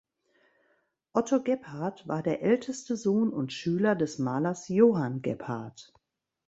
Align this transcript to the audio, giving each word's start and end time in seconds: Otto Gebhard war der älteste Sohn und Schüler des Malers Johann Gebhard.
Otto 1.13 1.43
Gebhard 1.43 2.07
war 2.07 2.23
der 2.23 2.41
älteste 2.41 2.97
Sohn 2.97 3.31
und 3.31 3.53
Schüler 3.53 3.93
des 3.93 4.17
Malers 4.17 4.67
Johann 4.67 5.21
Gebhard. 5.21 5.93